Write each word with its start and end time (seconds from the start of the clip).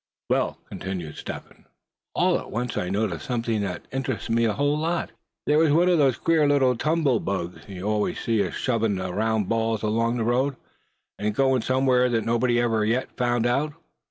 "Well," 0.31 0.57
continued 0.67 1.17
Step 1.17 1.47
Hen, 1.47 1.65
"all 2.15 2.39
at 2.39 2.49
once 2.49 2.75
I 2.75 2.89
noticed 2.89 3.23
something 3.27 3.61
that 3.61 3.87
interested 3.91 4.33
me 4.33 4.45
a 4.45 4.53
whole 4.53 4.75
lot. 4.75 5.11
There 5.45 5.59
was 5.59 5.71
one 5.71 5.89
of 5.89 5.99
them 5.99 6.11
queer 6.13 6.47
little 6.47 6.75
tumble 6.75 7.19
bugs 7.19 7.69
you 7.69 7.83
always 7.83 8.19
see 8.19 8.41
ashovin' 8.41 8.97
round 8.97 9.47
balls 9.47 9.83
along 9.83 10.17
the 10.17 10.23
road, 10.23 10.55
an' 11.19 11.33
goin' 11.33 11.61
somewhere 11.61 12.09
that 12.09 12.25
nobody 12.25 12.59
ever 12.59 12.83
yet 12.83 13.15
found 13.15 13.45
out. 13.45 13.73